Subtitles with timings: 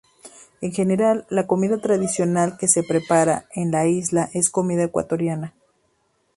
[0.61, 5.53] En general, la comida tradicional que se prepara en la isla es comida ecuatoriana.